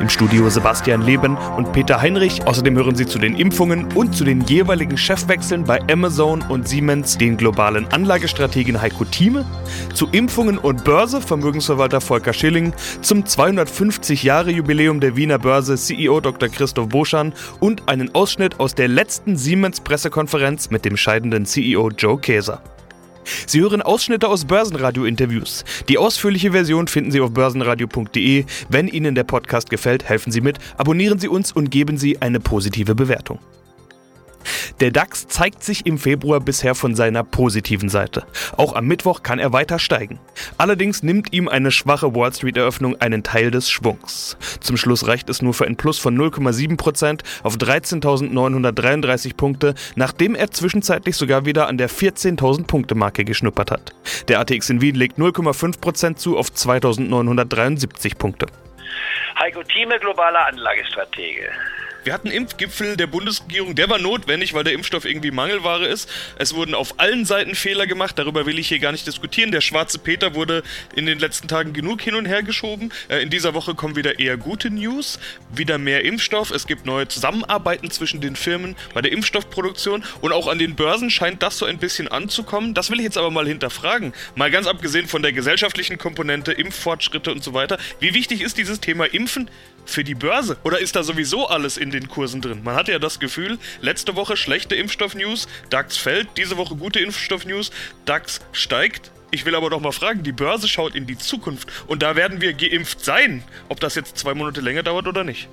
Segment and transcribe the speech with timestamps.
[0.00, 2.46] Im Studio Sebastian Leben und Peter Heinrich.
[2.46, 7.18] Außerdem hören Sie zu den Impfungen und zu den jeweiligen Chefwechseln bei Amazon und Siemens
[7.18, 9.44] den globalen Anlagestrategen Heiko Thieme,
[9.94, 12.72] zu Impfungen und Börse Vermögensverwalter Volker Schilling,
[13.02, 16.48] zum 250-Jahre-Jubiläum der Wiener Börse CEO Dr.
[16.48, 22.62] Christoph Boschan und einen Ausschnitt aus der letzten Siemens-Pressekonferenz mit dem scheidenden CEO Joe Käser.
[23.46, 25.64] Sie hören Ausschnitte aus Börsenradio-Interviews.
[25.88, 28.44] Die ausführliche Version finden Sie auf börsenradio.de.
[28.68, 32.40] Wenn Ihnen der Podcast gefällt, helfen Sie mit, abonnieren Sie uns und geben Sie eine
[32.40, 33.38] positive Bewertung.
[34.80, 38.24] Der DAX zeigt sich im Februar bisher von seiner positiven Seite.
[38.56, 40.18] Auch am Mittwoch kann er weiter steigen.
[40.56, 44.36] Allerdings nimmt ihm eine schwache Wall Street-Eröffnung einen Teil des Schwungs.
[44.60, 50.50] Zum Schluss reicht es nur für ein Plus von 0,7% auf 13.933 Punkte, nachdem er
[50.50, 53.94] zwischenzeitlich sogar wieder an der 14.000 Punkte Marke geschnuppert hat.
[54.28, 58.46] Der ATX in Wien legt 0,5% zu auf 2.973 Punkte.
[59.38, 61.50] Heiko Thieme, globaler Anlagestratege.
[62.08, 66.08] Wir hatten Impfgipfel der Bundesregierung, der war notwendig, weil der Impfstoff irgendwie Mangelware ist.
[66.38, 69.52] Es wurden auf allen Seiten Fehler gemacht, darüber will ich hier gar nicht diskutieren.
[69.52, 70.62] Der schwarze Peter wurde
[70.96, 72.94] in den letzten Tagen genug hin und her geschoben.
[73.10, 75.20] Äh, in dieser Woche kommen wieder eher gute News,
[75.54, 76.50] wieder mehr Impfstoff.
[76.50, 81.10] Es gibt neue Zusammenarbeiten zwischen den Firmen bei der Impfstoffproduktion und auch an den Börsen
[81.10, 82.72] scheint das so ein bisschen anzukommen.
[82.72, 84.14] Das will ich jetzt aber mal hinterfragen.
[84.34, 87.76] Mal ganz abgesehen von der gesellschaftlichen Komponente, Impffortschritte und so weiter.
[88.00, 89.50] Wie wichtig ist dieses Thema Impfen
[89.88, 90.56] für die Börse?
[90.64, 92.62] Oder ist da sowieso alles in den Kursen drin?
[92.62, 97.70] Man hatte ja das Gefühl, letzte Woche schlechte Impfstoff-News, DAX fällt, diese Woche gute Impfstoff-News,
[98.04, 99.10] DAX steigt.
[99.30, 102.40] Ich will aber doch mal fragen, die Börse schaut in die Zukunft und da werden
[102.40, 105.48] wir geimpft sein, ob das jetzt zwei Monate länger dauert oder nicht.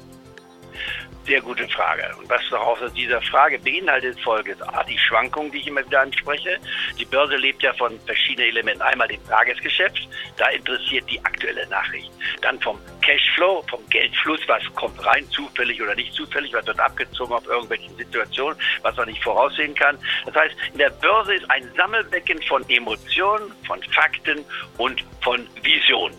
[1.25, 2.03] Sehr gute Frage.
[2.19, 6.01] Und was daraus aus dieser Frage beinhaltet, folgt A, die Schwankungen, die ich immer wieder
[6.01, 6.59] anspreche.
[6.99, 8.81] Die Börse lebt ja von verschiedenen Elementen.
[8.83, 12.11] Einmal dem Tagesgeschäft, da interessiert die aktuelle Nachricht.
[12.41, 17.33] Dann vom Cashflow, vom Geldfluss, was kommt rein, zufällig oder nicht zufällig, was wird abgezogen
[17.33, 19.97] auf irgendwelchen Situationen, was man nicht voraussehen kann.
[20.25, 24.43] Das heißt, in der Börse ist ein Sammelbecken von Emotionen, von Fakten
[24.77, 26.15] und von Visionen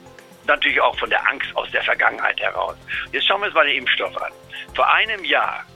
[0.46, 2.76] natürlich auch von der Angst aus der Vergangenheit heraus.
[3.10, 4.30] Jetzt schauen wir uns mal den Impfstoff an.
[4.76, 5.66] Vor einem Jahr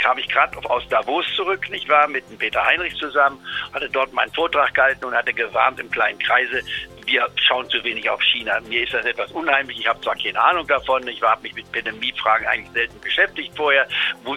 [0.00, 3.38] kam ich gerade aus Davos zurück, nicht wahr, mit dem Peter Heinrich zusammen,
[3.72, 6.62] hatte dort meinen Vortrag gehalten und hatte gewarnt im kleinen Kreise,
[7.06, 8.60] wir schauen zu wenig auf China.
[8.60, 9.80] Mir ist das etwas unheimlich.
[9.80, 13.86] Ich habe zwar keine Ahnung davon, ich habe mich mit Pandemiefragen eigentlich selten beschäftigt vorher,
[14.22, 14.36] wo,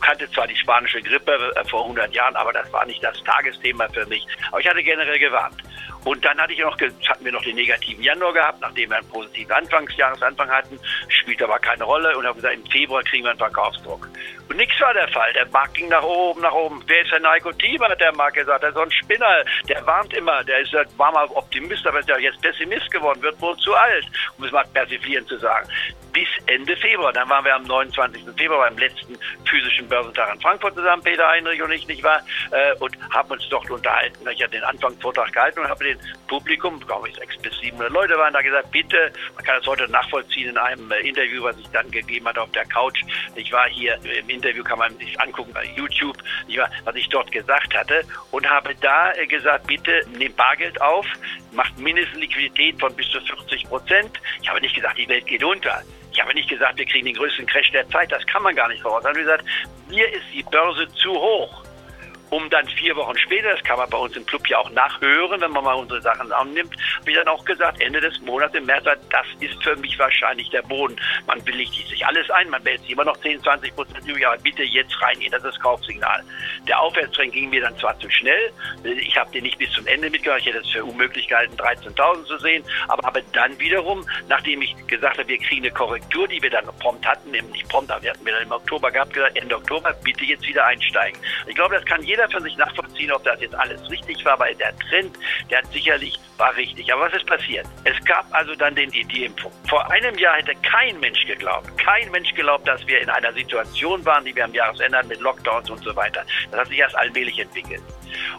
[0.00, 3.88] kannte zwar die spanische Grippe äh, vor 100 Jahren, aber das war nicht das Tagesthema
[3.88, 4.26] für mich.
[4.50, 5.56] Aber ich hatte generell gewarnt.
[6.04, 9.08] Und dann hatte ich noch, hatten wir noch den negativen Januar gehabt, nachdem wir einen
[9.08, 13.38] positiven Anfangsjahresanfang hatten, spielt aber keine Rolle und habe gesagt, im Februar kriegen wir einen
[13.38, 14.08] Verkaufsdruck.
[14.48, 15.32] Und nichts war der Fall.
[15.32, 16.82] Der Markt ging nach oben, nach oben.
[16.86, 18.62] Wer ist der Heiko Thiemer, hat der Markt gesagt.
[18.62, 20.42] Der ist so ein Spinner, der warnt immer.
[20.44, 24.06] Der ist, war mal Optimist, aber ist ja jetzt Pessimist geworden, wird wohl zu alt,
[24.36, 25.68] um es mal persiflierend zu sagen
[26.12, 27.12] bis Ende Februar.
[27.12, 28.22] Dann waren wir am 29.
[28.36, 32.20] Februar beim letzten physischen Börsentag in Frankfurt zusammen, Peter Heinrich und ich, nicht wahr?
[32.50, 34.28] Äh, und haben uns dort unterhalten.
[34.28, 35.91] Ich hatte den Anfangsvortrag gehalten und habe den
[36.28, 39.90] Publikum, glaube ich, sechs bis 700 Leute waren da gesagt, bitte, man kann das heute
[39.90, 43.02] nachvollziehen in einem äh, Interview, was ich dann gegeben hatte auf der Couch.
[43.34, 46.16] Ich war hier im Interview, kann man sich angucken bei YouTube,
[46.48, 50.80] ich war, was ich dort gesagt hatte und habe da äh, gesagt, bitte nehmt Bargeld
[50.80, 51.06] auf,
[51.52, 54.20] macht Mindestliquidität von bis zu 40 Prozent.
[54.40, 55.82] Ich habe nicht gesagt, die Welt geht unter.
[56.12, 58.12] Ich habe nicht gesagt, wir kriegen den größten Crash der Zeit.
[58.12, 59.02] Das kann man gar nicht voraus.
[59.02, 59.44] Ich habe gesagt,
[59.88, 61.61] mir ist die Börse zu hoch
[62.32, 65.38] um dann vier Wochen später, das kann man bei uns im Club ja auch nachhören,
[65.42, 68.64] wenn man mal unsere Sachen annimmt, habe ich dann auch gesagt, Ende des Monats im
[68.64, 70.96] März, das ist für mich wahrscheinlich der Boden.
[71.26, 74.62] Man billigt sich alles ein, man behält sich immer noch 10, 20 Prozent aber bitte
[74.62, 76.24] jetzt reingehen, das ist das Kaufsignal.
[76.66, 78.50] Der Aufwärtstrend ging mir dann zwar zu schnell,
[78.82, 82.24] ich habe den nicht bis zum Ende mitgemacht, ich hätte es für unmöglich gehalten, 13.000
[82.24, 86.40] zu sehen, aber habe dann wiederum, nachdem ich gesagt habe, wir kriegen eine Korrektur, die
[86.40, 89.54] wir dann prompt hatten, nämlich prompt, wir hatten wir dann im Oktober gehabt, gesagt, Ende
[89.54, 91.20] Oktober, bitte jetzt wieder einsteigen.
[91.46, 94.38] Ich glaube, das kann jeder jeder für sich nachvollziehen, ob das jetzt alles richtig war,
[94.38, 95.16] weil der Trend,
[95.50, 96.92] der hat sicherlich war richtig.
[96.92, 97.66] Aber was ist passiert?
[97.84, 99.52] Es gab also dann den, die Impfung.
[99.68, 104.04] Vor einem Jahr hätte kein Mensch geglaubt, kein Mensch geglaubt, dass wir in einer Situation
[104.04, 106.24] waren, die wir am Jahresende mit Lockdowns und so weiter.
[106.50, 107.82] Das hat sich erst allmählich entwickelt.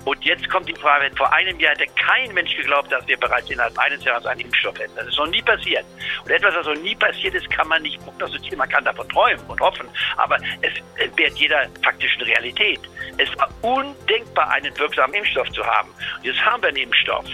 [0.05, 3.49] Und jetzt kommt die Frage, vor einem Jahr hätte kein Mensch geglaubt, dass wir bereits
[3.49, 4.95] innerhalb eines Jahres einen Impfstoff hätten.
[4.95, 5.85] Das ist noch nie passiert.
[6.23, 8.57] Und etwas, was noch nie passiert ist, kann man nicht prognostizieren.
[8.57, 9.87] Man kann davon träumen und hoffen,
[10.17, 12.79] aber es entbehrt jeder faktischen Realität.
[13.17, 15.89] Es war undenkbar, einen wirksamen Impfstoff zu haben.
[16.17, 17.25] Und jetzt haben wir einen Impfstoff.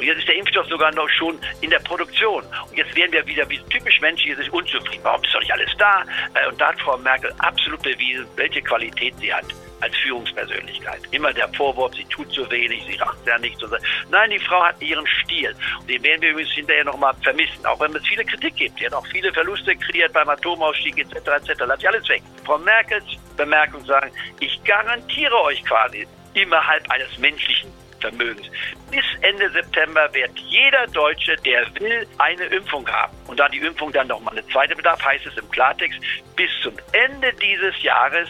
[0.00, 2.42] Und jetzt ist der Impfstoff sogar noch schon in der Produktion.
[2.70, 5.00] Und jetzt werden wir wieder wie typisch Menschen sich unzufrieden.
[5.02, 6.04] Warum ist doch nicht alles da?
[6.34, 9.44] Äh, und da hat Frau Merkel absolut bewiesen, welche Qualität sie hat
[9.80, 11.00] als Führungspersönlichkeit.
[11.10, 13.62] Immer der Vorwurf, sie tut zu wenig, sie macht ja nichts.
[14.10, 15.54] Nein, die Frau hat ihren Stil.
[15.88, 17.64] Den werden wir übrigens hinterher nochmal vermissen.
[17.66, 18.78] Auch wenn es viele Kritik gibt.
[18.78, 21.14] Sie hat auch viele Verluste kreiert beim Atomausstieg etc.
[21.14, 21.62] etc.
[21.66, 22.22] Lass ich alles weg.
[22.44, 23.04] Frau Merkels
[23.36, 24.10] Bemerkung sagen,
[24.40, 28.46] ich garantiere euch quasi innerhalb eines menschlichen Vermögens.
[28.90, 33.14] Bis Ende September wird jeder Deutsche, der will, eine Impfung haben.
[33.26, 35.98] Und da die Impfung dann nochmal eine zweite bedarf, heißt es im Klartext,
[36.36, 38.28] bis zum Ende dieses Jahres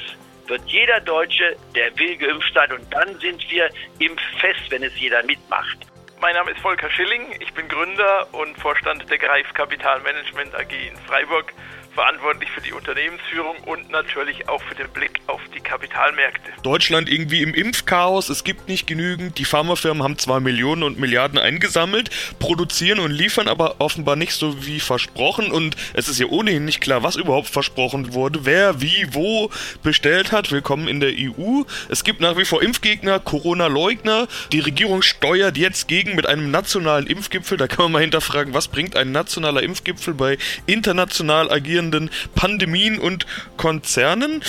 [0.51, 2.73] wird jeder Deutsche, der will, geimpft sein.
[2.73, 5.79] Und dann sind wir impffest, wenn es jeder mitmacht.
[6.21, 10.97] Mein Name ist Volker Schilling, ich bin Gründer und Vorstand der Greif Kapitalmanagement AG in
[11.07, 11.55] Freiburg
[11.95, 16.51] verantwortlich für die Unternehmensführung und natürlich auch für den Blick auf die Kapitalmärkte.
[16.63, 19.39] Deutschland irgendwie im Impfchaos, es gibt nicht genügend.
[19.39, 24.65] Die Pharmafirmen haben zwar Millionen und Milliarden eingesammelt, produzieren und liefern aber offenbar nicht so
[24.67, 29.09] wie versprochen und es ist ja ohnehin nicht klar, was überhaupt versprochen wurde, wer wie
[29.13, 29.51] wo
[29.83, 30.53] bestellt hat.
[30.53, 31.63] Willkommen in der EU.
[31.89, 34.29] Es gibt nach wie vor Impfgegner, Corona-Leugner.
[34.53, 37.59] Die Regierung steuert jetzt gegen mit einem nationalen Impfgipfel.
[37.59, 42.99] Da kann man mal hinterfragen, was bringt ein nationaler Impfgipfel bei international agierenden existierenden Pandemien
[42.99, 43.27] und
[43.57, 44.43] Konzernen.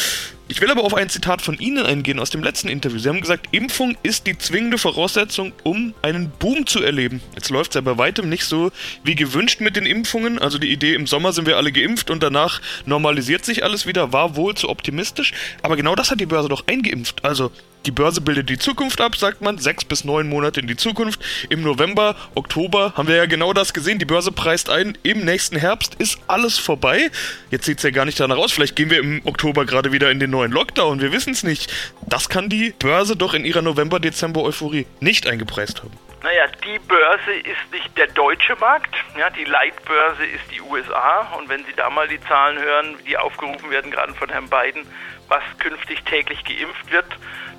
[0.47, 2.99] Ich will aber auf ein Zitat von Ihnen eingehen aus dem letzten Interview.
[2.99, 7.21] Sie haben gesagt, Impfung ist die zwingende Voraussetzung, um einen Boom zu erleben.
[7.35, 8.69] Jetzt läuft es ja bei weitem nicht so
[9.05, 10.39] wie gewünscht mit den Impfungen.
[10.39, 14.11] Also die Idee, im Sommer sind wir alle geimpft und danach normalisiert sich alles wieder,
[14.11, 15.31] war wohl zu optimistisch.
[15.61, 17.23] Aber genau das hat die Börse doch eingeimpft.
[17.23, 17.51] Also
[17.85, 21.19] die Börse bildet die Zukunft ab, sagt man, sechs bis neun Monate in die Zukunft.
[21.49, 23.97] Im November, Oktober haben wir ja genau das gesehen.
[23.97, 27.09] Die Börse preist ein, im nächsten Herbst ist alles vorbei.
[27.49, 28.51] Jetzt sieht es ja gar nicht danach aus.
[28.51, 31.01] Vielleicht gehen wir im Oktober gerade wieder in den neuen Lockdown.
[31.01, 31.73] Wir wissen es nicht.
[32.07, 35.97] Das kann die Börse doch in ihrer November-Dezember-Euphorie nicht eingepreist haben.
[36.23, 38.93] Naja, die Börse ist nicht der deutsche Markt.
[39.17, 41.35] Ja, die Leitbörse ist die USA.
[41.35, 44.85] Und wenn Sie da mal die Zahlen hören, die aufgerufen werden, gerade von Herrn Biden,
[45.31, 47.05] was künftig täglich geimpft wird,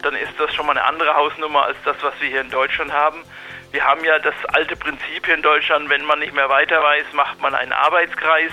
[0.02, 2.92] dann ist das schon mal eine andere Hausnummer als das, was wir hier in Deutschland
[2.92, 3.24] haben.
[3.72, 7.06] Wir haben ja das alte Prinzip hier in Deutschland, wenn man nicht mehr weiter weiß,
[7.14, 8.52] macht man einen Arbeitskreis.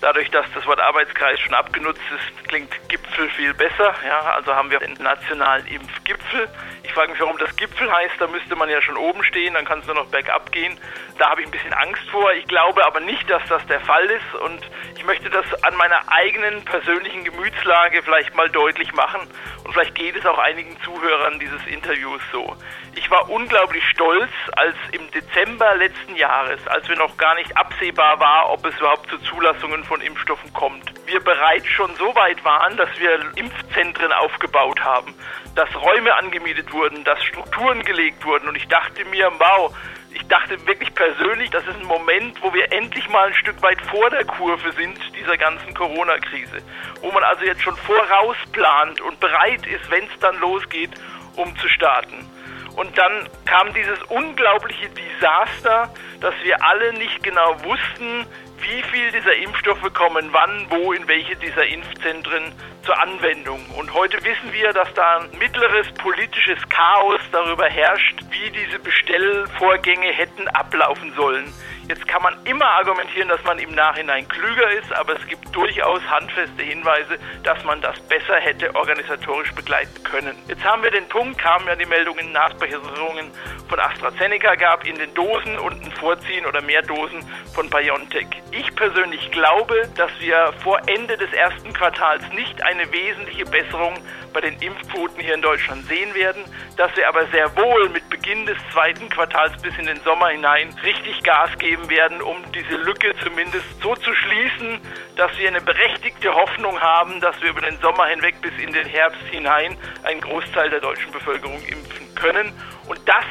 [0.00, 3.94] Dadurch, dass das Wort Arbeitskreis schon abgenutzt ist, klingt Gipfel viel besser.
[4.06, 6.48] Ja, also haben wir den nationalen Impfgipfel.
[6.84, 8.14] Ich frage mich, warum das Gipfel heißt.
[8.20, 10.78] Da müsste man ja schon oben stehen, dann kann es nur noch bergab gehen.
[11.18, 12.32] Da habe ich ein bisschen Angst vor.
[12.34, 14.34] Ich glaube aber nicht, dass das der Fall ist.
[14.40, 14.60] Und
[14.96, 19.28] ich möchte das an meiner eigenen persönlichen Gemütslage vielleicht mal deutlich machen.
[19.64, 22.56] Und vielleicht geht es auch einigen Zuhörern dieses Interviews so.
[22.94, 28.18] Ich war unglaublich stolz, als im Dezember letzten Jahres, als wir noch gar nicht absehbar
[28.18, 32.76] war, ob es überhaupt zu Zulassungen von Impfstoffen kommt, wir bereits schon so weit waren,
[32.76, 35.14] dass wir Impfzentren aufgebaut haben,
[35.54, 38.48] dass Räume angemietet wurden, dass Strukturen gelegt wurden.
[38.48, 39.74] Und ich dachte mir, wow,
[40.12, 43.80] ich dachte wirklich persönlich, das ist ein Moment, wo wir endlich mal ein Stück weit
[43.82, 46.62] vor der Kurve sind dieser ganzen Corona-Krise.
[47.00, 50.90] Wo man also jetzt schon vorausplant und bereit ist, wenn es dann losgeht,
[51.36, 52.28] um zu starten.
[52.76, 58.24] Und dann kam dieses unglaubliche Desaster, dass wir alle nicht genau wussten,
[58.60, 62.52] wie viel dieser Impfstoffe kommen wann, wo, in welche dieser Impfzentren
[62.84, 63.64] zur Anwendung.
[63.76, 70.08] Und heute wissen wir, dass da ein mittleres politisches Chaos darüber herrscht, wie diese Bestellvorgänge
[70.12, 71.52] hätten ablaufen sollen.
[71.88, 76.02] Jetzt kann man immer argumentieren, dass man im Nachhinein klüger ist, aber es gibt durchaus
[76.02, 80.36] handfeste Hinweise, dass man das besser hätte organisatorisch begleiten können.
[80.48, 83.30] Jetzt haben wir den Punkt, kamen ja die Meldungen, Nachbesserungen
[83.70, 87.22] von AstraZeneca gab in den Dosen und ein Vorziehen oder mehr Dosen
[87.54, 88.26] von BioNTech.
[88.50, 93.94] Ich persönlich glaube, dass wir vor Ende des ersten Quartals nicht eine wesentliche Besserung
[94.32, 96.44] bei den Impfquoten hier in Deutschland sehen werden,
[96.76, 100.74] dass wir aber sehr wohl mit Beginn des zweiten Quartals bis in den Sommer hinein
[100.82, 104.80] richtig Gas geben werden, um diese Lücke zumindest so zu schließen,
[105.16, 108.86] dass wir eine berechtigte Hoffnung haben, dass wir über den Sommer hinweg bis in den
[108.86, 112.52] Herbst hinein einen Großteil der deutschen Bevölkerung impfen können.
[112.86, 113.24] Und das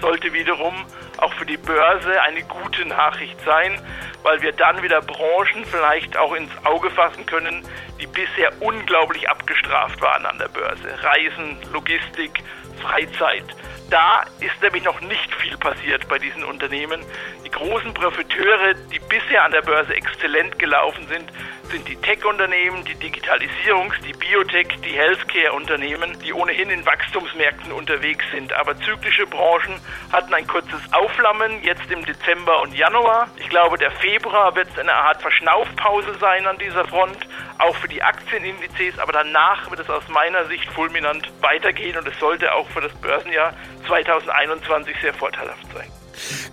[0.00, 0.74] sollte wiederum
[1.18, 3.80] auch für die Börse eine gute Nachricht sein,
[4.22, 7.66] weil wir dann wieder Branchen vielleicht auch ins Auge fassen können,
[8.00, 10.88] die bisher unglaublich abgestraft waren an der Börse.
[11.02, 12.42] Reisen, Logistik,
[12.80, 13.44] Freizeit.
[13.90, 17.00] Da ist nämlich noch nicht viel passiert bei diesen Unternehmen.
[17.44, 21.30] Die großen Profiteure, die bisher an der Börse exzellent gelaufen sind,
[21.70, 28.52] sind die Tech-Unternehmen, die Digitalisierungs-, die Biotech-, die Healthcare-Unternehmen, die ohnehin in Wachstumsmärkten unterwegs sind.
[28.54, 29.80] Aber zyklische Branchen
[30.12, 33.28] hatten ein kurzes Aufflammen jetzt im Dezember und Januar.
[33.36, 37.18] Ich glaube, der Februar wird eine Art Verschnaufpause sein an dieser Front,
[37.58, 38.98] auch für die Aktienindizes.
[38.98, 42.92] Aber danach wird es aus meiner Sicht fulminant weitergehen und es sollte auch für das
[42.94, 43.54] Börsenjahr
[43.86, 45.95] 2021 sehr vorteilhaft sein.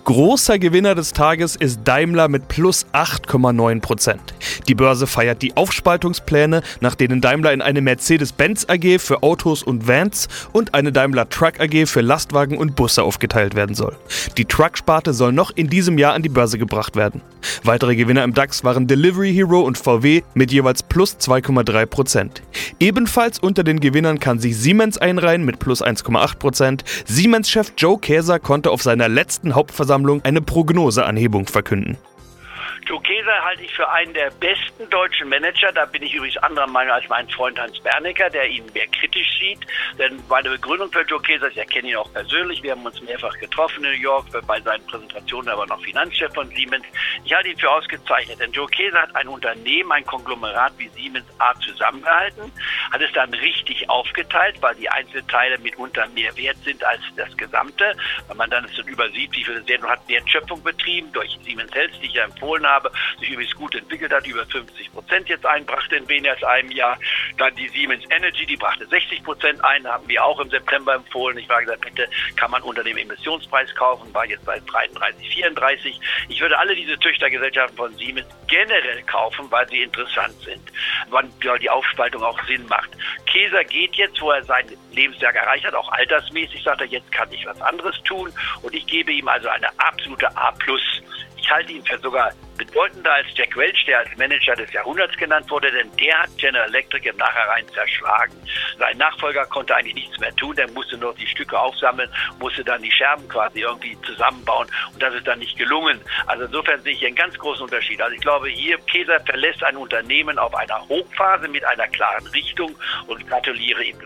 [0.04, 4.34] Großer Gewinner des Tages ist Daimler mit plus 8,9 Prozent.
[4.68, 9.88] Die Börse feiert die Aufspaltungspläne, nach denen Daimler in eine Mercedes-Benz AG für Autos und
[9.88, 13.96] Vans und eine Daimler Truck AG für Lastwagen und Busse aufgeteilt werden soll.
[14.36, 17.20] Die Truck-Sparte soll noch in diesem Jahr an die Börse gebracht werden.
[17.62, 22.42] Weitere Gewinner im DAX waren Delivery Hero und VW mit jeweils plus 2,3 Prozent.
[22.80, 26.84] Ebenfalls unter den Gewinnern kann sich Siemens einreihen mit plus 1,8 Prozent.
[27.06, 31.96] Siemens-Chef Joe Käser konnte auf seiner letzten Hauptversammlung eine Prognoseanhebung verkünden.
[32.86, 35.72] Joe Keser halte ich für einen der besten deutschen Manager.
[35.72, 39.38] Da bin ich übrigens anderer Meinung als mein Freund Hans Bernecker, der ihn mehr kritisch
[39.38, 39.60] sieht.
[39.98, 43.38] Denn meine Begründung für Joe Keser, ich kenne ihn auch persönlich, wir haben uns mehrfach
[43.38, 46.84] getroffen in New York, bei seinen Präsentationen, aber noch Finanzchef von Siemens.
[47.24, 51.26] Ich halte ihn für ausgezeichnet, denn Joe Keser hat ein Unternehmen, ein Konglomerat wie Siemens
[51.38, 52.52] A zusammengehalten,
[52.92, 57.96] hat es dann richtig aufgeteilt, weil die Einzelteile mitunter mehr wert sind als das Gesamte.
[58.28, 59.64] Wenn man dann es dann übersieht, wie viel
[60.08, 64.12] Wertschöpfung betrieben durch Siemens Health, die ich ja empfohlen habe, habe, sich übrigens gut entwickelt
[64.12, 66.98] hat, über 50 Prozent jetzt einbrachte in weniger als einem Jahr.
[67.38, 71.38] Dann die Siemens Energy, die brachte 60 Prozent ein, haben wir auch im September empfohlen.
[71.38, 76.00] Ich war gesagt, bitte kann man unter dem Emissionspreis kaufen, war jetzt bei 33, 34.
[76.28, 80.62] Ich würde alle diese Töchtergesellschaften von Siemens generell kaufen, weil sie interessant sind,
[81.10, 82.90] wann die Aufspaltung auch Sinn macht.
[83.26, 87.32] Käser geht jetzt, wo er sein Lebenswerk erreicht hat, auch altersmäßig, sagt er, jetzt kann
[87.32, 90.52] ich was anderes tun und ich gebe ihm also eine absolute A+.
[91.44, 95.50] Ich halte ihn für sogar bedeutender als Jack Welch, der als Manager des Jahrhunderts genannt
[95.50, 98.32] wurde, denn der hat General Electric im Nachhinein zerschlagen.
[98.78, 102.08] Sein Nachfolger konnte eigentlich nichts mehr tun, der musste nur die Stücke aufsammeln,
[102.38, 106.00] musste dann die Scherben quasi irgendwie zusammenbauen und das ist dann nicht gelungen.
[106.26, 108.00] Also insofern sehe ich einen ganz großen Unterschied.
[108.00, 112.74] Also ich glaube, hier Käser verlässt ein Unternehmen auf einer Hochphase mit einer klaren Richtung
[113.06, 113.98] und gratuliere ihm.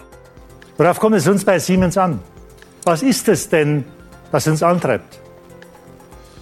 [0.77, 2.21] Worauf kommt es uns bei Siemens an?
[2.83, 3.85] Was ist es denn,
[4.33, 5.28] was uns antreibt?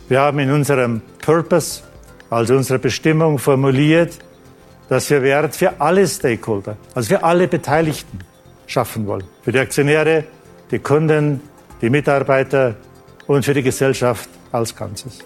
[0.09, 1.83] Wir haben in unserem Purpose,
[2.31, 4.19] also unserer Bestimmung, formuliert,
[4.89, 8.21] dass wir Wert für alle Stakeholder, also für alle Beteiligten
[8.69, 9.25] schaffen wollen.
[9.43, 10.25] Für die Aktionäre,
[10.71, 11.41] die Kunden,
[11.83, 12.77] die Mitarbeiter
[13.27, 15.19] und für die Gesellschaft als Ganzes.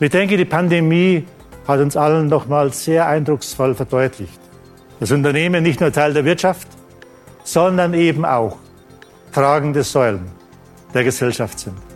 [0.00, 1.24] Ich denke, die Pandemie
[1.66, 4.38] hat uns allen nochmals sehr eindrucksvoll verdeutlicht,
[5.00, 6.68] dass Unternehmen nicht nur Teil der Wirtschaft,
[7.42, 8.58] sondern eben auch
[9.32, 10.26] tragende Säulen
[10.92, 11.87] der Gesellschaft sind.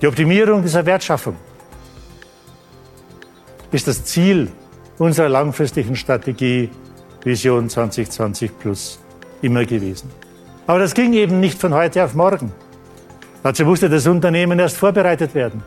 [0.00, 1.34] Die Optimierung dieser Wertschaffung
[3.72, 4.48] ist das Ziel
[4.98, 6.70] unserer langfristigen Strategie
[7.24, 9.00] Vision 2020 Plus
[9.42, 10.10] immer gewesen.
[10.66, 12.52] Aber das ging eben nicht von heute auf morgen.
[13.42, 15.62] Dazu musste das Unternehmen erst vorbereitet werden.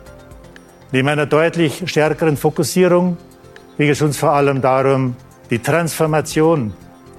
[0.92, 3.18] Neben einer deutlich stärkeren Fokussierung
[3.76, 5.14] ging es uns vor allem darum,
[5.50, 6.72] die Transformation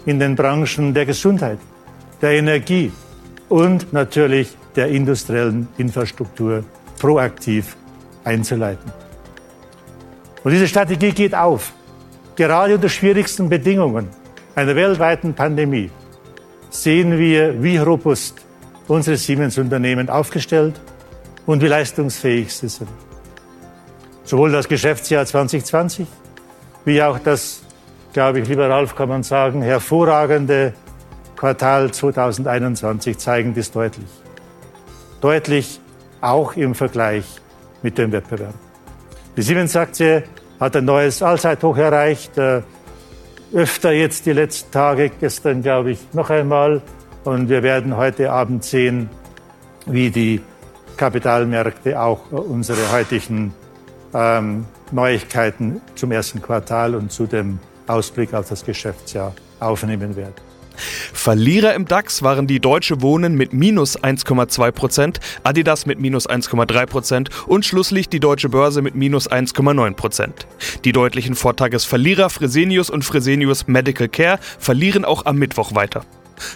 [0.05, 1.59] in den Branchen der Gesundheit,
[2.21, 2.91] der Energie
[3.49, 6.63] und natürlich der industriellen Infrastruktur
[7.03, 7.75] proaktiv
[8.23, 8.89] einzuleiten.
[10.41, 11.73] Und diese Strategie geht auf.
[12.37, 14.07] Gerade unter schwierigsten Bedingungen
[14.55, 15.91] einer weltweiten Pandemie
[16.69, 18.35] sehen wir, wie robust
[18.87, 20.79] unsere Siemens-Unternehmen aufgestellt
[21.45, 22.89] und wie leistungsfähig sie sind.
[24.23, 26.07] Sowohl das Geschäftsjahr 2020
[26.85, 27.63] wie auch das,
[28.13, 30.73] glaube ich, lieber Ralf, kann man sagen, hervorragende
[31.35, 34.09] Quartal 2021 zeigen dies deutlich.
[35.19, 35.81] Deutlich
[36.23, 37.25] auch im Vergleich
[37.81, 38.53] mit dem Wettbewerb.
[39.35, 40.23] Die Siemens-Aktie
[40.59, 42.61] hat ein neues Allzeithoch erreicht, äh,
[43.53, 46.81] öfter jetzt die letzten Tage, gestern glaube ich noch einmal.
[47.23, 49.09] Und wir werden heute Abend sehen,
[49.85, 50.41] wie die
[50.97, 53.53] Kapitalmärkte auch unsere heutigen
[54.13, 60.33] ähm, Neuigkeiten zum ersten Quartal und zu dem Ausblick auf das Geschäftsjahr aufnehmen werden.
[60.75, 66.85] Verlierer im DAX waren die Deutsche Wohnen mit minus 1,2 Prozent, Adidas mit minus 1,3
[66.85, 70.47] Prozent und schlusslich die Deutsche Börse mit minus 1,9 Prozent.
[70.83, 76.05] Die deutlichen Vortagesverlierer Fresenius und Fresenius Medical Care verlieren auch am Mittwoch weiter.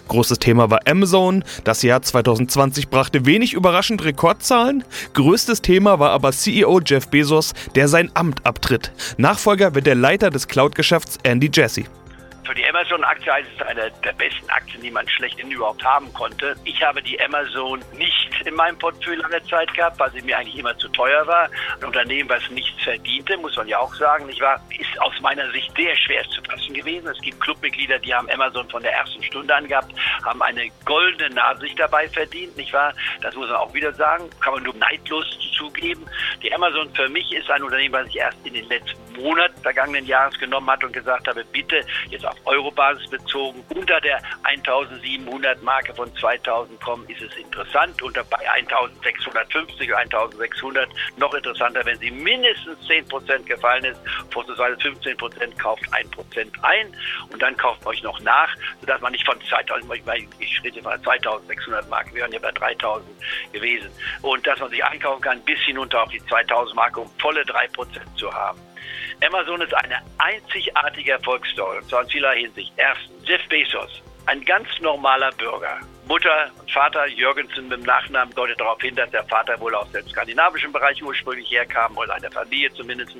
[0.07, 1.43] Großes Thema war Amazon.
[1.63, 4.83] Das Jahr 2020 brachte wenig überraschend Rekordzahlen.
[5.13, 8.91] Größtes Thema war aber CEO Jeff Bezos, der sein Amt abtritt.
[9.17, 11.85] Nachfolger wird der Leiter des Cloud-Geschäfts Andy Jassy.
[12.47, 16.55] Für die Amazon-Aktie ist es eine der besten Aktien, die man schlechthin überhaupt haben konnte.
[16.63, 20.57] Ich habe die Amazon nicht in meinem Portfolio lange Zeit gehabt, weil sie mir eigentlich
[20.57, 21.49] immer zu teuer war.
[21.75, 25.51] Ein Unternehmen, was nichts verdiente, muss man ja auch sagen, nicht wahr, ist aus meiner
[25.51, 27.09] Sicht sehr schwer zu fassen gewesen.
[27.09, 29.91] Es gibt Clubmitglieder, die haben Amazon von der ersten Stunde an gehabt,
[30.23, 32.93] haben eine goldene Nachsicht dabei verdient, nicht wahr?
[33.19, 34.29] Das muss man auch wieder sagen.
[34.39, 35.25] Kann man nur neidlos
[35.57, 36.05] zugeben.
[36.41, 40.05] Die Amazon für mich ist ein Unternehmen, was ich erst in den letzten Monaten vergangenen
[40.05, 45.93] Jahres genommen hat und gesagt habe, bitte jetzt auf Eurobasis bezogen, unter der 1700 Marke
[45.93, 48.01] von 2000 kommen, ist es interessant.
[48.01, 53.99] Unter bei 1650, 1600 noch interessanter, wenn sie mindestens 10% gefallen ist,
[54.31, 56.95] vorzugsweise 15% kauft 1% ein
[57.31, 59.91] und dann kauft euch noch nach, sodass man nicht von 2000,
[60.39, 63.07] ich rede von 2600 Mark, wir wären ja bei 3000
[63.51, 63.89] gewesen.
[64.21, 67.69] Und dass man sich einkaufen kann bis hinunter auf die 2000 Marke, um volle 3%
[68.15, 68.59] zu haben.
[69.25, 72.71] Amazon ist eine einzigartige Erfolgsstory, und zwar in vieler Hinsicht.
[72.77, 78.59] Erstens, Jeff Bezos, ein ganz normaler Bürger, Mutter und Vater Jürgensen mit dem Nachnamen deutet
[78.59, 82.71] darauf hin, dass der Vater wohl aus dem skandinavischen Bereich ursprünglich herkam oder einer Familie
[82.73, 83.13] zumindest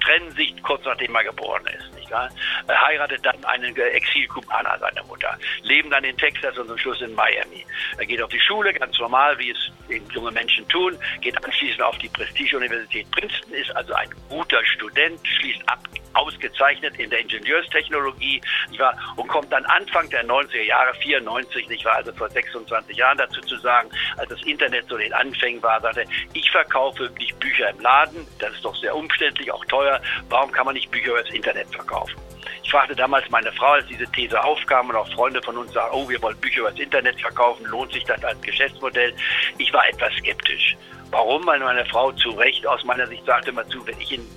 [0.00, 1.94] trennen sich kurz nachdem er geboren ist.
[1.94, 2.28] Nicht wahr?
[2.68, 7.64] Heiratet dann einen Exil-Kubaner, seine Mutter, leben dann in Texas und zum Schluss in Miami.
[7.98, 9.70] Er geht auf die Schule, ganz normal, wie es
[10.12, 15.68] junge Menschen tun, geht anschließend auf die Prestige-Universität Princeton, ist also ein guter Student, schließt
[15.68, 15.78] ab,
[16.14, 18.96] ausgezeichnet in der Ingenieurstechnologie nicht wahr?
[19.16, 23.40] und kommt dann Anfang der 90er Jahre, 94, nicht wahr, also vor 26 Jahren dazu
[23.42, 27.80] zu sagen, als das Internet so den Anfängen war, sagte, ich verkaufe nicht Bücher im
[27.80, 31.32] Laden, das ist doch sehr umständlich, auch teuer, warum kann man nicht Bücher über das
[31.32, 32.16] Internet verkaufen?
[32.62, 35.96] Ich fragte damals meine Frau, als diese These aufkam und auch Freunde von uns sagten,
[35.96, 39.14] oh, wir wollen Bücher über das Internet verkaufen, lohnt sich das als Geschäftsmodell?
[39.56, 40.76] Ich war etwas skeptisch.
[41.10, 41.46] Warum?
[41.46, 44.28] Weil meine Frau zu Recht aus meiner Sicht sagte immer zu, wenn ich in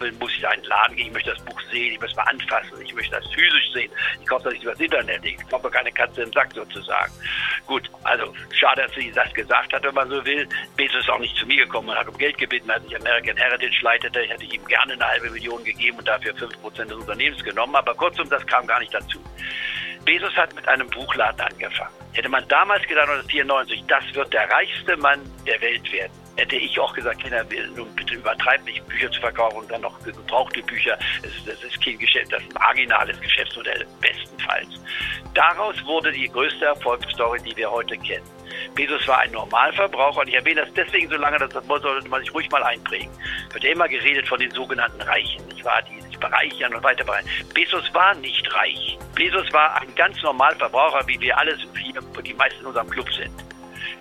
[0.00, 2.16] Will, muss ich in einen Laden gehen, ich möchte das Buch sehen, ich möchte es
[2.16, 3.90] mal anfassen, ich möchte das physisch sehen.
[4.20, 7.12] Ich kaufe das nicht über das Internet, ich kaufe keine Katze im Sack sozusagen.
[7.66, 10.48] Gut, also schade, dass sie das gesagt hat, wenn man so will.
[10.76, 13.36] Bezos ist auch nicht zu mir gekommen und hat um Geld gebeten, als ich American
[13.36, 14.20] Heritage leitete.
[14.22, 17.94] Ich hätte ihm gerne eine halbe Million gegeben und dafür 5% des Unternehmens genommen, aber
[17.94, 19.22] kurzum, das kam gar nicht dazu.
[20.04, 21.94] Bezos hat mit einem Buchladen angefangen.
[22.12, 26.78] Hätte man damals gedacht, 1994, das wird der reichste Mann der Welt werden hätte ich
[26.78, 30.98] auch gesagt, Kinder, bitte übertreibt nicht, Bücher zu verkaufen und dann noch gebrauchte Bücher.
[31.22, 34.68] Das ist, das ist kein Geschäft, das ist ein marginales Geschäftsmodell, bestenfalls.
[35.34, 38.26] Daraus wurde die größte Erfolgsstory, die wir heute kennen.
[38.74, 42.20] Bezos war ein Normalverbraucher und ich erwähne das deswegen so lange, dass das sollte man
[42.20, 43.10] sich ruhig mal einprägen.
[43.52, 47.04] Wird ja immer geredet von den sogenannten Reichen, nicht wahr, die sich bereichern und weiter
[47.04, 47.30] bereichern.
[47.54, 48.98] Bezos war nicht reich.
[49.14, 51.56] Bezos war ein ganz Normalverbraucher, wie wir alle,
[52.24, 53.45] die meisten in unserem Club sind.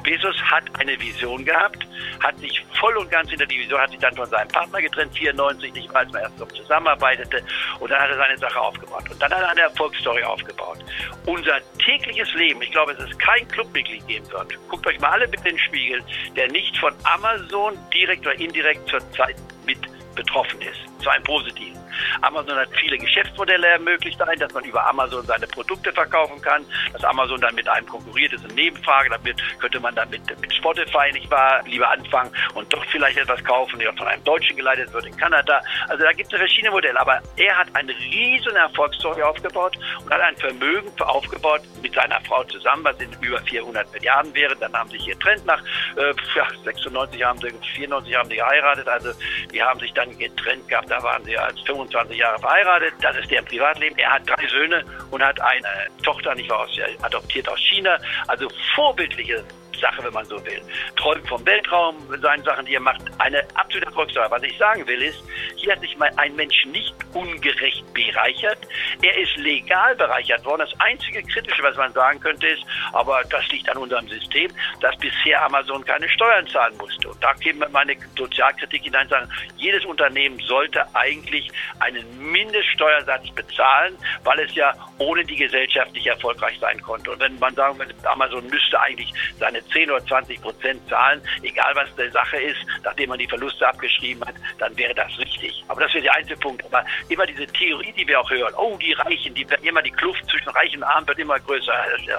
[0.05, 1.85] Bezos hat eine Vision gehabt,
[2.19, 5.17] hat sich voll und ganz in der Division, hat sich dann von seinem Partner getrennt,
[5.17, 7.43] 94, nicht mal, als man erst noch zusammenarbeitete.
[7.79, 9.03] Und dann hat er seine Sache aufgebaut.
[9.09, 10.77] Und dann hat er eine Erfolgsstory aufgebaut.
[11.25, 14.55] Unser tägliches Leben, ich glaube, es ist kein Clubmitglied geben wird.
[14.69, 16.03] Guckt euch mal alle bitte in den Spiegel,
[16.35, 19.79] der nicht von Amazon direkt oder indirekt zurzeit mit
[20.15, 20.94] betroffen ist.
[21.01, 21.85] Zu einem positiven.
[22.21, 27.03] Amazon hat viele Geschäftsmodelle ermöglicht, ein, dass man über Amazon seine Produkte verkaufen kann, dass
[27.03, 29.09] Amazon dann mit einem konkurriert, ist eine Nebenfrage.
[29.09, 33.43] Damit könnte man dann mit, mit Spotify nicht wahr lieber anfangen und doch vielleicht etwas
[33.43, 35.61] kaufen, der von einem Deutschen geleitet wird in Kanada.
[35.87, 40.21] Also da gibt es verschiedene Modelle, aber er hat eine riesen Erfolgsstory aufgebaut und hat
[40.21, 44.55] ein Vermögen aufgebaut mit seiner Frau zusammen, was in über 400 Milliarden wäre.
[44.55, 45.61] Dann haben sie sich getrennt nach
[45.95, 49.11] äh, ja, 96 haben sie, 94 haben sie geheiratet, also
[49.51, 52.93] die haben sich dann getrennt gehabt, da waren sie als 25 25 Jahre verheiratet.
[53.01, 53.97] Das ist deren Privatleben.
[53.97, 55.67] Er hat drei Söhne und hat eine
[56.03, 56.67] Tochter, nicht wahr,
[57.01, 57.97] adoptiert aus China.
[58.27, 59.43] Also vorbildliche
[59.79, 60.61] Sache, wenn man so will.
[60.95, 64.27] Träumt vom Weltraum, seine Sachen, die er macht, eine absolute Erfolgsstory.
[64.29, 65.21] Was ich sagen will, ist,
[65.65, 68.59] hier hat sich ein Mensch nicht ungerecht bereichert.
[69.01, 70.61] Er ist legal bereichert worden.
[70.69, 74.51] Das einzige Kritische, was man sagen könnte, ist, aber das liegt an unserem System,
[74.81, 77.09] dass bisher Amazon keine Steuern zahlen musste.
[77.09, 81.49] Und da käme meine Sozialkritik hinein sagen, jedes Unternehmen sollte eigentlich
[81.79, 87.11] einen Mindeststeuersatz bezahlen, weil es ja ohne die Gesellschaft nicht erfolgreich sein konnte.
[87.11, 91.73] Und wenn man sagen würde, Amazon müsste eigentlich seine 10 oder 20 Prozent zahlen, egal
[91.73, 95.54] was die Sache ist, nachdem man die Verluste abgeschrieben hat, dann wäre das richtig.
[95.67, 96.63] Aber das wäre der einzige Punkt.
[96.65, 99.91] Aber immer diese Theorie, die wir auch hören, oh, die Reichen, die werden immer die
[99.91, 101.73] Kluft zwischen Reich und Arm wird immer größer.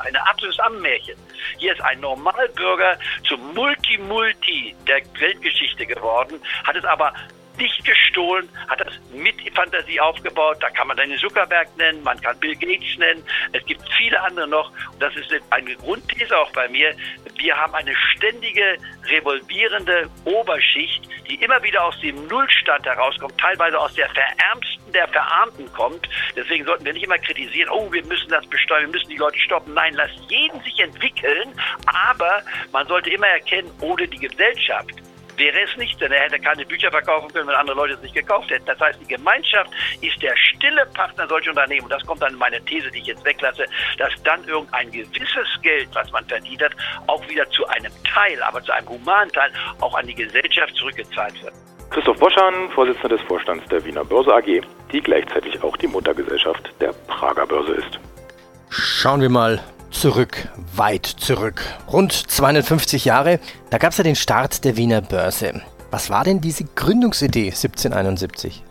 [0.04, 1.16] Ein absolutes Ammenmärchen.
[1.58, 7.12] Hier ist ein Normalbürger zum Multi-Multi der Weltgeschichte geworden, hat es aber
[7.58, 10.58] nicht gestohlen, hat das mit Fantasie aufgebaut.
[10.60, 13.24] Da kann man den Zuckerberg nennen, man kann Bill Gates nennen.
[13.52, 14.70] Es gibt viele andere noch.
[14.92, 16.94] Und das ist eine Grundthese auch bei mir.
[17.36, 23.94] Wir haben eine ständige, revolvierende Oberschicht, die immer wieder aus dem Nullstand herauskommt, teilweise aus
[23.94, 26.08] der verärmsten der Verarmten kommt.
[26.34, 29.38] Deswegen sollten wir nicht immer kritisieren, oh, wir müssen das besteuern, wir müssen die Leute
[29.38, 29.74] stoppen.
[29.74, 31.52] Nein, lass jeden sich entwickeln,
[31.86, 32.42] aber
[32.72, 35.05] man sollte immer erkennen, ohne die Gesellschaft
[35.36, 38.14] wäre es nicht, denn er hätte keine Bücher verkaufen können, wenn andere Leute es nicht
[38.14, 38.66] gekauft hätten.
[38.66, 39.70] Das heißt, die Gemeinschaft
[40.00, 41.84] ist der stille Partner solcher Unternehmen.
[41.84, 43.66] Und das kommt dann in meine These, die ich jetzt weglasse,
[43.98, 46.72] dass dann irgendein gewisses Geld, was man verdient hat,
[47.06, 51.42] auch wieder zu einem Teil, aber zu einem humanen Teil, auch an die Gesellschaft zurückgezahlt
[51.42, 51.54] wird.
[51.90, 54.60] Christoph Boschan, Vorsitzender des Vorstands der Wiener Börse AG,
[54.92, 58.00] die gleichzeitig auch die Muttergesellschaft der Prager Börse ist.
[58.70, 61.62] Schauen wir mal zurück, weit zurück.
[61.90, 65.62] Rund 250 Jahre, da gab es ja den Start der Wiener Börse.
[65.90, 68.62] Was war denn diese Gründungsidee 1771?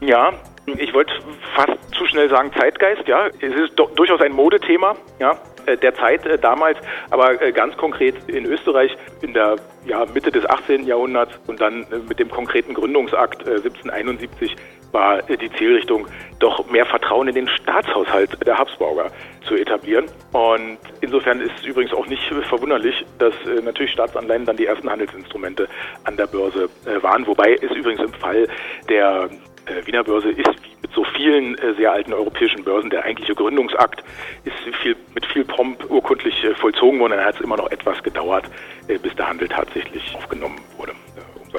[0.00, 0.32] Ja,
[0.66, 1.12] ich wollte
[1.54, 3.26] fast zu schnell sagen Zeitgeist, ja.
[3.40, 5.38] Es ist durchaus ein Modethema, ja.
[5.66, 6.78] Äh, der Zeit äh, damals,
[7.10, 10.86] aber äh, ganz konkret in Österreich in der ja, Mitte des 18.
[10.86, 14.56] Jahrhunderts und dann mit dem konkreten Gründungsakt 1771
[14.94, 16.06] war die Zielrichtung,
[16.38, 19.10] doch mehr Vertrauen in den Staatshaushalt der Habsburger
[19.46, 20.06] zu etablieren.
[20.32, 25.68] Und insofern ist es übrigens auch nicht verwunderlich, dass natürlich Staatsanleihen dann die ersten Handelsinstrumente
[26.04, 26.70] an der Börse
[27.02, 27.26] waren.
[27.26, 28.48] Wobei es übrigens im Fall
[28.88, 29.28] der
[29.84, 34.04] Wiener Börse ist wie mit so vielen sehr alten europäischen Börsen der eigentliche Gründungsakt
[34.44, 37.12] ist viel, mit viel Pomp urkundlich vollzogen worden.
[37.12, 38.44] Dann hat es immer noch etwas gedauert,
[38.86, 40.92] bis der Handel tatsächlich aufgenommen wurde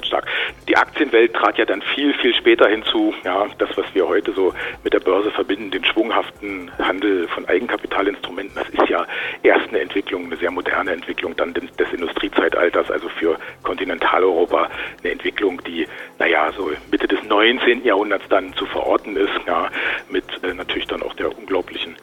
[0.03, 0.27] stark.
[0.67, 3.13] Die Aktienwelt trat ja dann viel, viel später hinzu.
[3.23, 4.53] Ja, das, was wir heute so
[4.84, 9.05] mit der Börse verbinden, den schwunghaften Handel von Eigenkapitalinstrumenten, das ist ja
[9.43, 14.69] erst eine Entwicklung, eine sehr moderne Entwicklung dann des, Industriezeitalters, also für Kontinentaleuropa
[15.01, 15.88] eine Entwicklung, die,
[16.19, 17.84] naja, so Mitte des 19.
[17.86, 19.69] Jahrhunderts dann zu verorten ist, ja,
[20.10, 21.95] mit äh, natürlich dann auch der unglaublichen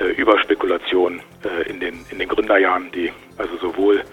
[0.00, 4.04] äh, Überspekulation äh, in, den, in den Gründerjahren, die also sowohl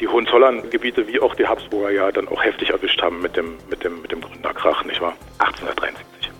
[0.00, 3.84] die Hohenzollern-Gebiete wie auch die Habsburger ja dann auch heftig erwischt haben mit dem, mit
[3.84, 5.14] dem, mit dem Gründerkrach, nicht wahr?
[5.38, 6.30] 1873.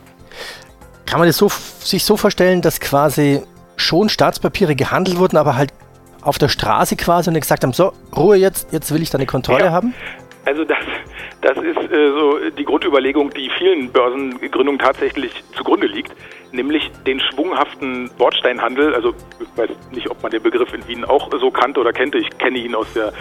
[1.06, 3.42] Kann man das so, sich so vorstellen, dass quasi
[3.76, 5.72] schon Staatspapiere gehandelt wurden, aber halt
[6.22, 9.26] auf der Straße quasi und gesagt haben, so, Ruhe jetzt, jetzt will ich da eine
[9.26, 9.70] Kontrolle ja.
[9.72, 9.94] haben?
[10.44, 10.78] Also das,
[11.40, 16.12] das ist äh, so die Grundüberlegung, die vielen Börsengründungen tatsächlich zugrunde liegt,
[16.52, 18.94] nämlich den schwunghaften Bordsteinhandel.
[18.94, 22.14] Also ich weiß nicht, ob man den Begriff in Wien auch so kannte oder kennt.
[22.14, 23.12] Ich kenne ihn aus der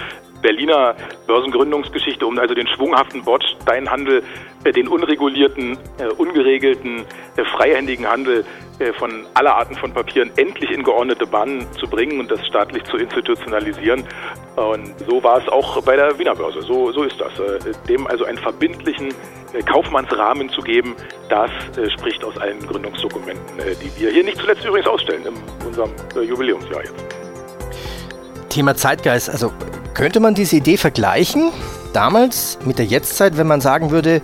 [0.41, 4.23] Berliner Börsengründungsgeschichte, um also den schwunghaften Bordsteinhandel,
[4.63, 7.05] äh, den unregulierten, äh, ungeregelten,
[7.37, 8.45] äh, freihändigen Handel
[8.99, 12.97] von aller Arten von Papieren endlich in geordnete Bahnen zu bringen und das staatlich zu
[12.97, 14.03] institutionalisieren.
[14.55, 16.61] Und so war es auch bei der Wiener Börse.
[16.61, 17.31] So, so ist das.
[17.89, 19.15] Dem also einen verbindlichen
[19.65, 20.95] Kaufmannsrahmen zu geben,
[21.29, 21.49] das
[21.93, 27.05] spricht aus allen Gründungsdokumenten, die wir hier nicht zuletzt übrigens ausstellen in unserem Jubiläumsjahr jetzt.
[28.49, 29.29] Thema Zeitgeist.
[29.29, 29.51] Also
[29.93, 31.51] könnte man diese Idee vergleichen
[31.93, 34.21] damals mit der Jetztzeit, wenn man sagen würde,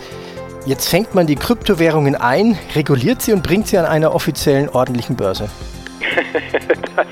[0.65, 5.17] Jetzt fängt man die Kryptowährungen ein, reguliert sie und bringt sie an einer offiziellen ordentlichen
[5.17, 5.49] Börse.
[6.95, 7.05] das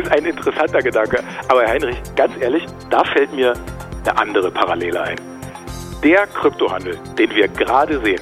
[0.00, 1.20] ist ein interessanter Gedanke.
[1.48, 3.52] Aber Herr Heinrich, ganz ehrlich, da fällt mir
[4.04, 5.33] eine andere Parallele ein.
[6.04, 8.20] Der Kryptohandel, den wir gerade sehen,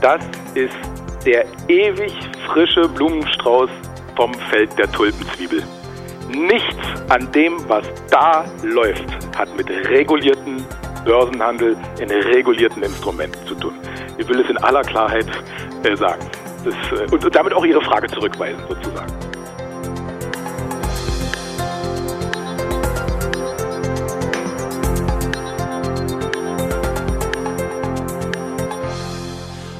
[0.00, 0.22] das
[0.54, 0.74] ist
[1.26, 2.14] der ewig
[2.46, 3.68] frische Blumenstrauß
[4.16, 5.62] vom Feld der Tulpenzwiebel.
[6.30, 6.78] Nichts
[7.10, 9.04] an dem, was da läuft,
[9.36, 10.64] hat mit regulierten
[11.04, 13.74] Börsenhandel in regulierten Instrumenten zu tun.
[14.16, 15.26] Ich will es in aller Klarheit
[15.84, 16.24] äh, sagen.
[16.64, 19.29] Das, äh, und, und damit auch Ihre Frage zurückweisen, sozusagen.